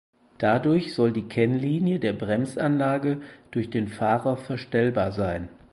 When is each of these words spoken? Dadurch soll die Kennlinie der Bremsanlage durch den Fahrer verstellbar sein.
Dadurch 0.39 0.95
soll 0.95 1.11
die 1.13 1.27
Kennlinie 1.27 1.99
der 1.99 2.13
Bremsanlage 2.13 3.21
durch 3.51 3.69
den 3.69 3.87
Fahrer 3.87 4.35
verstellbar 4.35 5.11
sein. 5.11 5.47